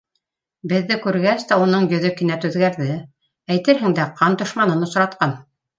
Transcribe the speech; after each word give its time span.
Беҙҙе 0.71 0.97
күргәс 1.03 1.45
тә 1.51 1.59
уның 1.65 1.85
йөҙө 1.91 2.13
кинәт 2.23 2.49
үҙгәрҙе, 2.51 2.99
әйтерһең 3.57 3.99
дә, 4.03 4.13
ҡан 4.23 4.41
дошманын 4.43 4.89
осратҡан. 4.93 5.43